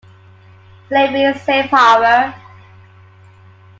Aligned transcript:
"Slavery 0.89 1.37
Safe 1.41 1.69
Harbor". 1.69 2.33